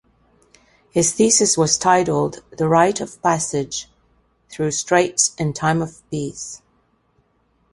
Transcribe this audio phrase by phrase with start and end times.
[0.89, 3.87] His thesis was titled "The right of passage
[4.49, 6.63] through straits in time of peace".